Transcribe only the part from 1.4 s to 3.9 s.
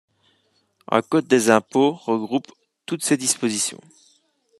impôts regroupe toutes ces dispositions.